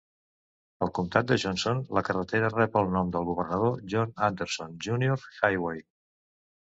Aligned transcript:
Al 0.85 0.91
comtat 0.99 1.27
de 1.31 1.35
Johnson, 1.43 1.83
la 1.99 2.03
carretera 2.07 2.49
rep 2.55 2.79
el 2.83 2.89
nom 2.95 3.11
de 3.17 3.23
Governor 3.29 3.77
John 3.95 4.17
Anderson, 4.31 4.75
Junior 4.87 5.29
Highway. 5.43 5.85